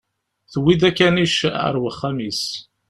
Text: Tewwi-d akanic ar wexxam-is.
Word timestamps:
Tewwi-d 0.51 0.81
akanic 0.89 1.37
ar 1.65 1.75
wexxam-is. 1.83 2.43